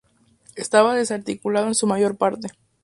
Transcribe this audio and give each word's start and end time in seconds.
Estaba 0.55 0.95
desarticulado 0.95 1.67
en 1.67 1.75
su 1.75 1.85
mayor 1.85 2.17
parte. 2.17 2.47